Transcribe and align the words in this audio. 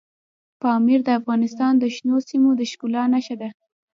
پامیر 0.61 0.99
د 1.05 1.09
افغانستان 1.19 1.73
د 1.77 1.83
شنو 1.95 2.17
سیمو 2.27 2.51
د 2.59 2.61
ښکلا 2.71 3.03
نښه 3.13 3.35
ده. 3.41 3.49